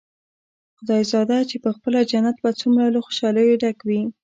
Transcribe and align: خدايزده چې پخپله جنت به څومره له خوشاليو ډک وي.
خدايزده 0.77 1.37
چې 1.49 1.55
پخپله 1.65 1.99
جنت 2.11 2.37
به 2.43 2.49
څومره 2.61 2.87
له 2.95 2.99
خوشاليو 3.05 3.59
ډک 3.61 3.77
وي. 3.87 4.01